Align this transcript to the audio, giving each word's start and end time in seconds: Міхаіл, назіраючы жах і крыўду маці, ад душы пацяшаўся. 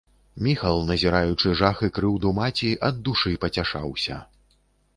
Міхаіл, 0.45 0.79
назіраючы 0.91 1.51
жах 1.59 1.83
і 1.89 1.91
крыўду 1.99 2.33
маці, 2.39 2.73
ад 2.89 2.95
душы 3.09 3.37
пацяшаўся. 3.47 4.21